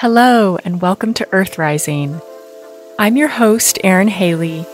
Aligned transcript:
Hello, 0.00 0.56
and 0.64 0.80
welcome 0.80 1.12
to 1.12 1.28
Earth 1.30 1.58
Rising. 1.58 2.22
I'm 2.98 3.18
your 3.18 3.28
host, 3.28 3.78
Erin 3.84 4.08
Haley. 4.08 4.64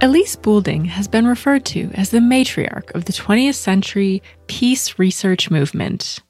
Elise 0.00 0.36
Boulding 0.36 0.84
has 0.84 1.08
been 1.08 1.26
referred 1.26 1.64
to 1.64 1.90
as 1.94 2.10
the 2.10 2.18
matriarch 2.18 2.94
of 2.94 3.06
the 3.06 3.12
20th 3.12 3.56
century 3.56 4.22
peace 4.46 4.96
research 4.96 5.50
movement. 5.50 6.20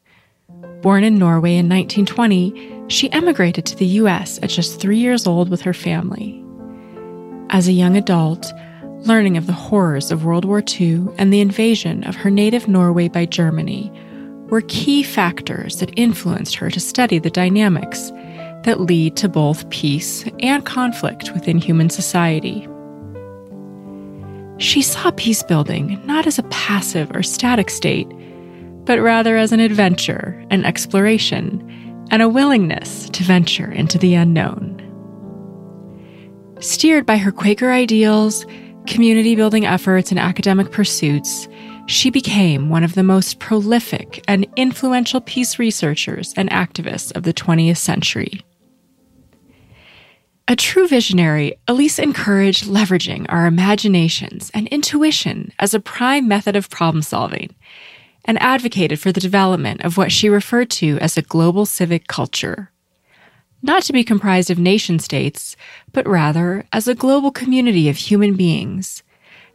Born 0.81 1.05
in 1.05 1.19
Norway 1.19 1.57
in 1.57 1.69
1920, 1.69 2.82
she 2.93 3.13
emigrated 3.13 3.65
to 3.67 3.77
the 3.77 3.87
US 3.87 4.39
at 4.43 4.51
just 4.51 4.81
three 4.81 4.99
years 4.99 5.27
old 5.27 5.49
with 5.49 5.63
her 5.63 5.75
family. 5.75 6.45
As 7.51 7.69
a 7.69 7.73
young 7.73 7.97
adult, 7.97 8.53
learning 9.01 9.37
of 9.37 9.47
the 9.47 9.53
horrors 9.53 10.11
of 10.11 10.25
World 10.25 10.45
War 10.45 10.63
II 10.81 11.07
and 11.19 11.33
the 11.33 11.41
invasion 11.41 12.05
of 12.05 12.17
her 12.17 12.31
native 12.31 12.69
Norway 12.69 13.09
by 13.09 13.27
Germany 13.27 13.91
were 14.49 14.63
key 14.69 15.03
factors 15.03 15.77
that 15.77 15.99
influenced 15.99 16.55
her 16.57 16.71
to 16.71 16.81
study 16.81 17.19
the 17.19 17.31
dynamics 17.31 18.11
that 18.65 18.81
lead 18.81 19.17
to 19.17 19.29
both 19.29 19.69
peace 19.71 20.25
and 20.41 20.65
conflict 20.65 21.33
within 21.33 21.59
human 21.59 21.91
society. 21.91 22.69
She 24.59 24.83
saw 24.83 25.11
peace 25.13 25.43
building 25.43 26.01
not 26.05 26.27
as 26.27 26.39
a 26.39 26.45
passive 26.45 27.11
or 27.15 27.23
static 27.23 27.71
state 27.71 28.09
but 28.85 29.01
rather 29.01 29.37
as 29.37 29.53
an 29.53 29.61
adventure, 29.61 30.45
an 30.51 30.65
exploration, 30.65 31.69
and 32.11 32.23
a 32.23 32.29
willingness 32.29 33.09
to 33.11 33.25
venture 33.25 33.71
into 33.71 33.99
the 33.99 34.15
unknown. 34.15 34.79
Steered 36.61 37.07
by 37.07 37.17
her 37.17 37.33
Quaker 37.33 37.71
ideals, 37.71 38.47
community 38.87 39.35
building 39.35 39.67
efforts, 39.67 40.11
and 40.11 40.21
academic 40.21 40.71
pursuits, 40.71 41.49
she 41.87 42.11
became 42.11 42.69
one 42.69 42.85
of 42.85 42.95
the 42.95 43.03
most 43.03 43.39
prolific 43.39 44.23
and 44.29 44.47
influential 44.57 45.21
peace 45.21 45.59
researchers 45.59 46.33
and 46.37 46.51
activists 46.51 47.15
of 47.17 47.25
the 47.25 47.35
20th 47.35 47.79
century. 47.79 48.45
A 50.49 50.57
true 50.57 50.87
visionary, 50.87 51.55
Elise 51.69 51.99
encouraged 51.99 52.65
leveraging 52.65 53.27
our 53.29 53.47
imaginations 53.47 54.51
and 54.53 54.69
intuition 54.69 55.53
as 55.59 55.73
a 55.73 55.81
prime 55.81 56.29
method 56.29 56.57
of 56.57 56.69
problem 56.69 57.03
solving 57.03 57.55
and 58.25 58.41
advocated 58.43 59.01
for 59.01 59.13
the 59.13 59.21
development 59.21 59.85
of 59.85 59.97
what 59.97 60.13
she 60.13 60.29
referred 60.29 60.71
to 60.71 60.99
as 60.99 61.17
a 61.17 61.23
global 61.23 61.67
civic 61.67 62.07
culture. 62.07 62.71
Not 63.63 63.85
to 63.85 63.93
be 63.93 64.05
comprised 64.05 64.51
of 64.51 64.59
nation 64.59 64.99
states, 64.99 65.57
but 65.93 66.07
rather 66.07 66.67
as 66.73 66.89
a 66.89 66.95
global 66.95 67.31
community 67.31 67.89
of 67.89 67.97
human 67.97 68.35
beings, 68.35 69.03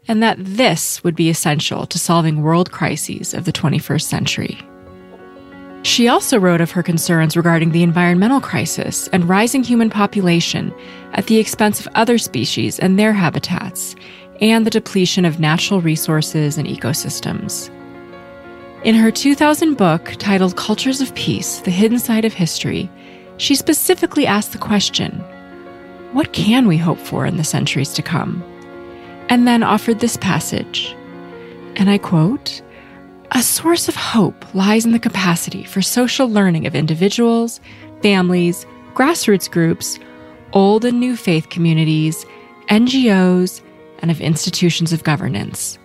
and 0.08 0.24
that 0.24 0.38
this 0.40 1.04
would 1.04 1.16
be 1.16 1.30
essential 1.30 1.86
to 1.86 2.00
solving 2.00 2.42
world 2.42 2.72
crises 2.72 3.34
of 3.34 3.46
the 3.46 3.52
21st 3.52 4.04
century. 4.04 4.58
She 5.84 6.08
also 6.08 6.40
wrote 6.40 6.62
of 6.62 6.72
her 6.72 6.84
concerns 6.84 7.38
regarding 7.38 7.72
the 7.72 7.84
environmental 7.84 8.42
crisis 8.42 9.08
and 9.10 9.28
rising 9.28 9.64
human 9.64 9.90
population 9.90 10.74
at 11.14 11.28
the 11.28 11.38
expense 11.38 11.80
of 11.80 11.88
other 11.96 12.18
species 12.18 12.80
and 12.80 12.98
their 12.98 13.14
habitats, 13.14 13.96
and 14.42 14.66
the 14.66 14.72
depletion 14.72 15.26
of 15.26 15.40
natural 15.40 15.82
resources 15.82 16.58
and 16.58 16.68
ecosystems. 16.68 17.72
In 18.84 18.94
her 18.94 19.10
2000 19.10 19.76
book 19.76 20.14
titled 20.20 20.56
Cultures 20.56 21.02
of 21.02 21.14
Peace 21.16 21.62
The 21.62 21.72
Hidden 21.72 21.98
Side 21.98 22.26
of 22.26 22.34
History, 22.34 22.88
she 23.38 23.56
specifically 23.56 24.28
asked 24.28 24.52
the 24.52 24.60
question 24.60 25.14
What 26.14 26.32
can 26.32 26.68
we 26.68 26.78
hope 26.78 27.00
for 27.00 27.26
in 27.26 27.38
the 27.38 27.44
centuries 27.44 27.92
to 27.94 28.04
come? 28.04 28.44
And 29.30 29.48
then 29.48 29.64
offered 29.64 30.00
this 30.00 30.16
passage. 30.16 30.96
And 31.76 31.90
I 31.90 31.98
quote 31.98 32.62
A 33.32 33.42
source 33.42 33.90
of 33.90 33.96
hope 33.96 34.46
lies 34.54 34.86
in 34.86 34.92
the 34.92 35.00
capacity 35.00 35.64
for 35.64 35.82
social 35.82 36.30
learning 36.30 36.68
of 36.68 36.76
individuals, 36.76 37.60
families, 38.04 38.68
grassroots 38.94 39.50
groups, 39.50 39.98
old 40.54 40.86
and 40.86 41.00
new 41.00 41.16
faith 41.16 41.50
communities, 41.50 42.28
NGOs, 42.70 43.60
and 44.00 44.12
of 44.12 44.22
institutions 44.22 44.94
of 44.94 45.04
governance. 45.04 45.80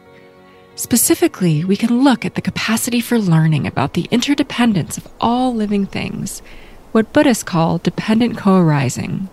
Specifically, 0.74 1.64
we 1.64 1.76
can 1.76 2.02
look 2.02 2.24
at 2.24 2.34
the 2.34 2.40
capacity 2.40 3.00
for 3.00 3.18
learning 3.18 3.66
about 3.66 3.92
the 3.92 4.08
interdependence 4.10 4.96
of 4.96 5.06
all 5.20 5.54
living 5.54 5.86
things, 5.86 6.40
what 6.92 7.12
Buddhists 7.12 7.42
call 7.42 7.78
dependent 7.78 8.38
co 8.38 8.58
arising. 8.58 9.28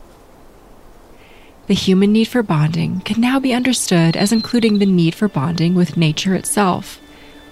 The 1.68 1.74
human 1.76 2.12
need 2.12 2.26
for 2.26 2.44
bonding 2.44 3.02
can 3.02 3.22
now 3.22 3.40
be 3.40 3.54
understood 3.54 4.18
as 4.18 4.32
including 4.32 4.80
the 4.80 4.86
need 4.86 5.16
for 5.16 5.28
bonding 5.28 5.76
with 5.76 5.98
nature 5.98 6.36
itself, 6.36 7.00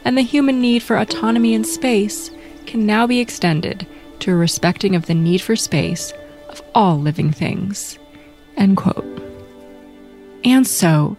and 0.03 0.17
the 0.17 0.21
human 0.21 0.59
need 0.59 0.83
for 0.83 0.97
autonomy 0.97 1.53
in 1.53 1.63
space 1.63 2.31
can 2.65 2.85
now 2.85 3.07
be 3.07 3.19
extended 3.19 3.87
to 4.19 4.31
a 4.31 4.35
respecting 4.35 4.95
of 4.95 5.05
the 5.05 5.13
need 5.13 5.41
for 5.41 5.55
space 5.55 6.13
of 6.49 6.61
all 6.75 6.99
living 6.99 7.31
things. 7.31 7.99
End 8.57 8.75
quote. 8.75 9.05
And 10.43 10.65
so, 10.65 11.15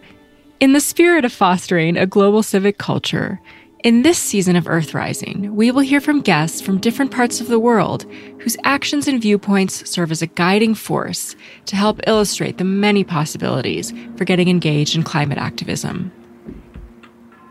in 0.61 0.73
the 0.73 0.81
spirit 0.81 1.25
of 1.25 1.33
fostering 1.33 1.97
a 1.97 2.07
global 2.07 2.43
civic 2.43 2.79
culture, 2.79 3.41
in 3.85 4.03
this 4.03 4.19
season 4.19 4.57
of 4.57 4.67
Earth 4.67 4.93
Rising, 4.93 5.55
we 5.55 5.71
will 5.71 5.83
hear 5.83 6.01
from 6.01 6.21
guests 6.21 6.61
from 6.61 6.81
different 6.81 7.13
parts 7.13 7.41
of 7.41 7.47
the 7.47 7.61
world 7.61 8.11
whose 8.41 8.57
actions 8.65 9.07
and 9.07 9.23
viewpoints 9.23 9.89
serve 9.89 10.11
as 10.11 10.21
a 10.21 10.27
guiding 10.27 10.75
force 10.75 11.37
to 11.67 11.77
help 11.77 12.01
illustrate 12.09 12.59
the 12.59 12.65
many 12.65 13.05
possibilities 13.05 13.93
for 14.17 14.25
getting 14.25 14.49
engaged 14.49 14.97
in 14.97 15.05
climate 15.05 15.39
activism. 15.39 16.11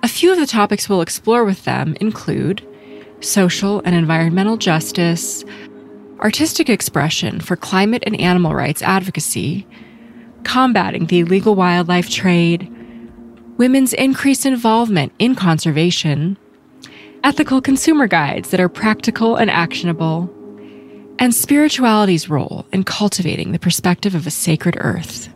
A 0.04 0.10
few 0.10 0.34
of 0.34 0.38
the 0.38 0.46
topics 0.46 0.90
we'll 0.90 1.02
explore 1.02 1.46
with 1.46 1.64
them 1.64 1.96
include 2.02 2.62
social 3.22 3.82
and 3.86 3.96
environmental 3.96 4.58
justice, 4.58 5.46
artistic 6.20 6.70
expression 6.70 7.40
for 7.40 7.56
climate 7.56 8.04
and 8.06 8.20
animal 8.20 8.54
rights 8.54 8.82
advocacy, 8.82 9.66
combating 10.44 11.06
the 11.06 11.20
illegal 11.20 11.56
wildlife 11.56 12.10
trade, 12.10 12.70
women's 13.58 13.94
increased 13.94 14.46
involvement 14.46 15.12
in 15.20 15.36
conservation, 15.36 16.38
ethical 17.24 17.60
consumer 17.60 18.08
guides 18.08 18.52
that 18.52 18.60
are 18.60 18.70
practical 18.70 19.36
and 19.36 19.50
actionable, 19.50 20.30
and 21.20 21.34
spirituality's 21.34 22.30
role 22.30 22.66
in 22.72 22.84
cultivating 22.84 23.52
the 23.52 23.60
perspective 23.60 24.14
of 24.14 24.28
a 24.28 24.32
sacred 24.32 24.78
earth. 24.80 25.30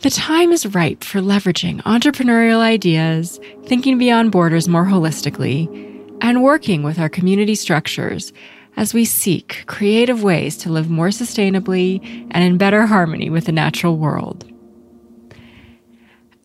The 0.00 0.10
time 0.10 0.52
is 0.52 0.66
ripe 0.66 1.02
for 1.02 1.20
leveraging 1.20 1.82
entrepreneurial 1.82 2.60
ideas, 2.60 3.40
thinking 3.64 3.98
beyond 3.98 4.30
borders 4.30 4.68
more 4.68 4.84
holistically, 4.84 5.66
and 6.20 6.42
working 6.42 6.82
with 6.82 6.98
our 6.98 7.08
community 7.08 7.54
structures 7.54 8.32
as 8.78 8.94
we 8.94 9.04
seek 9.04 9.64
creative 9.66 10.22
ways 10.22 10.56
to 10.56 10.70
live 10.70 10.88
more 10.88 11.08
sustainably 11.08 12.00
and 12.30 12.44
in 12.44 12.56
better 12.56 12.86
harmony 12.86 13.28
with 13.28 13.46
the 13.46 13.52
natural 13.52 13.98
world. 13.98 14.48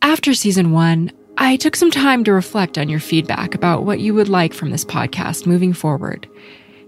After 0.01 0.33
season 0.33 0.71
one, 0.71 1.11
I 1.37 1.57
took 1.57 1.75
some 1.75 1.91
time 1.91 2.23
to 2.23 2.33
reflect 2.33 2.79
on 2.79 2.89
your 2.89 2.99
feedback 2.99 3.53
about 3.53 3.85
what 3.85 3.99
you 3.99 4.15
would 4.15 4.29
like 4.29 4.51
from 4.51 4.71
this 4.71 4.83
podcast 4.83 5.45
moving 5.45 5.73
forward, 5.73 6.27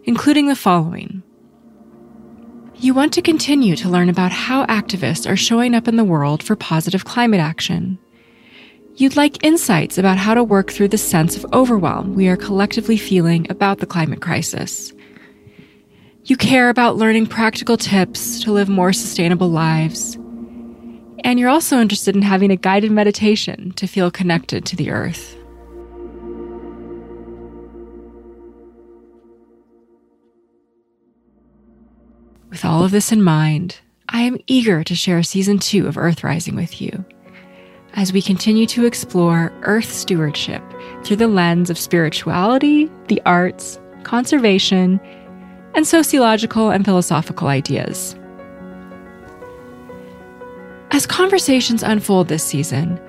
including 0.05 0.47
the 0.47 0.55
following. 0.55 1.21
You 2.77 2.95
want 2.95 3.13
to 3.13 3.21
continue 3.21 3.75
to 3.75 3.89
learn 3.89 4.09
about 4.09 4.31
how 4.31 4.65
activists 4.65 5.29
are 5.29 5.37
showing 5.37 5.75
up 5.75 5.87
in 5.87 5.95
the 5.95 6.03
world 6.03 6.41
for 6.41 6.55
positive 6.55 7.05
climate 7.05 7.39
action. 7.39 7.99
You'd 8.95 9.15
like 9.15 9.43
insights 9.43 9.99
about 9.99 10.17
how 10.17 10.33
to 10.33 10.43
work 10.43 10.71
through 10.71 10.87
the 10.87 10.97
sense 10.97 11.37
of 11.37 11.45
overwhelm 11.53 12.15
we 12.15 12.29
are 12.29 12.37
collectively 12.37 12.97
feeling 12.97 13.45
about 13.51 13.77
the 13.77 13.85
climate 13.85 14.21
crisis. 14.21 14.91
You 16.27 16.35
care 16.35 16.69
about 16.69 16.95
learning 16.95 17.27
practical 17.27 17.77
tips 17.77 18.41
to 18.43 18.51
live 18.51 18.67
more 18.67 18.91
sustainable 18.91 19.49
lives. 19.49 20.15
And 21.23 21.39
you're 21.39 21.49
also 21.51 21.79
interested 21.79 22.15
in 22.15 22.23
having 22.23 22.49
a 22.49 22.55
guided 22.55 22.91
meditation 22.91 23.73
to 23.73 23.85
feel 23.85 24.09
connected 24.09 24.65
to 24.65 24.75
the 24.75 24.89
earth. 24.89 25.37
With 32.49 32.65
all 32.65 32.83
of 32.83 32.89
this 32.89 33.11
in 33.11 33.21
mind, 33.21 33.77
I 34.09 34.21
am 34.21 34.39
eager 34.47 34.83
to 34.83 34.95
share 34.95 35.21
season 35.21 35.59
two 35.59 35.85
of 35.85 35.95
Earth 35.95 36.23
Rising 36.23 36.55
with 36.55 36.81
you 36.81 37.05
as 37.93 38.11
we 38.11 38.21
continue 38.23 38.65
to 38.65 38.85
explore 38.85 39.53
Earth 39.61 39.91
stewardship 39.93 40.63
through 41.03 41.17
the 41.17 41.27
lens 41.27 41.69
of 41.69 41.77
spirituality, 41.77 42.89
the 43.09 43.21
arts, 43.27 43.79
conservation, 44.03 44.99
and 45.75 45.85
sociological 45.85 46.69
and 46.69 46.85
philosophical 46.85 47.47
ideas. 47.47 48.15
As 50.91 51.05
conversations 51.05 51.83
unfold 51.83 52.29
this 52.29 52.43
season, 52.43 52.99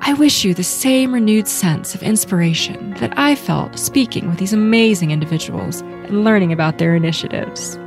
I 0.00 0.14
wish 0.14 0.44
you 0.44 0.54
the 0.54 0.64
same 0.64 1.12
renewed 1.12 1.48
sense 1.48 1.94
of 1.94 2.02
inspiration 2.02 2.94
that 2.94 3.12
I 3.18 3.34
felt 3.34 3.78
speaking 3.78 4.28
with 4.28 4.38
these 4.38 4.52
amazing 4.52 5.10
individuals 5.10 5.82
and 5.82 6.24
learning 6.24 6.52
about 6.52 6.78
their 6.78 6.94
initiatives. 6.94 7.78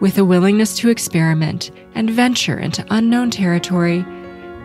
With 0.00 0.18
a 0.18 0.24
willingness 0.24 0.76
to 0.78 0.90
experiment 0.90 1.70
and 1.94 2.10
venture 2.10 2.58
into 2.58 2.86
unknown 2.90 3.30
territory, 3.30 4.04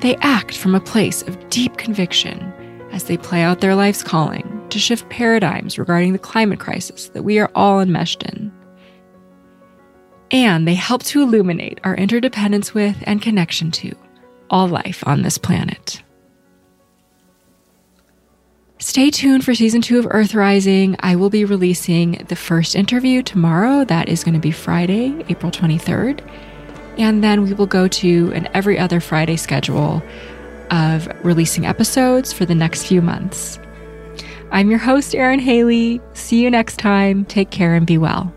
they 0.01 0.15
act 0.17 0.57
from 0.57 0.75
a 0.75 0.81
place 0.81 1.21
of 1.23 1.49
deep 1.49 1.77
conviction 1.77 2.53
as 2.91 3.05
they 3.05 3.17
play 3.17 3.41
out 3.41 3.61
their 3.61 3.75
life's 3.75 4.03
calling 4.03 4.48
to 4.71 4.79
shift 4.79 5.09
paradigms 5.09 5.77
regarding 5.77 6.13
the 6.13 6.19
climate 6.19 6.59
crisis 6.59 7.09
that 7.09 7.23
we 7.23 7.39
are 7.39 7.51
all 7.55 7.79
enmeshed 7.79 8.23
in. 8.23 8.51
And 10.31 10.67
they 10.67 10.75
help 10.75 11.03
to 11.03 11.21
illuminate 11.21 11.79
our 11.83 11.95
interdependence 11.95 12.73
with 12.73 12.97
and 13.03 13.21
connection 13.21 13.71
to 13.71 13.95
all 14.49 14.67
life 14.67 15.03
on 15.07 15.21
this 15.21 15.37
planet. 15.37 16.03
Stay 18.81 19.09
tuned 19.09 19.43
for 19.43 19.53
season 19.53 19.81
two 19.81 19.99
of 19.99 20.07
Earth 20.09 20.33
Rising. 20.33 20.95
I 21.01 21.17
will 21.17 21.29
be 21.29 21.43
releasing 21.43 22.13
the 22.29 22.35
first 22.35 22.75
interview 22.75 23.21
tomorrow. 23.21 23.83
That 23.83 24.07
is 24.07 24.23
going 24.23 24.35
to 24.35 24.39
be 24.39 24.51
Friday, 24.51 25.25
April 25.27 25.51
23rd. 25.51 26.21
And 26.97 27.21
then 27.23 27.43
we 27.43 27.53
will 27.53 27.65
go 27.65 27.87
to 27.87 28.31
an 28.33 28.47
every 28.53 28.79
other 28.79 28.99
Friday 28.99 29.35
schedule 29.35 30.01
of 30.71 31.09
releasing 31.25 31.65
episodes 31.65 32.31
for 32.31 32.45
the 32.45 32.55
next 32.55 32.85
few 32.85 33.01
months. 33.01 33.59
I'm 34.51 34.69
your 34.69 34.79
host, 34.79 35.13
Erin 35.13 35.39
Haley. 35.39 36.01
See 36.13 36.41
you 36.41 36.49
next 36.49 36.77
time. 36.77 37.25
Take 37.25 37.51
care 37.51 37.75
and 37.75 37.85
be 37.85 37.97
well. 37.97 38.33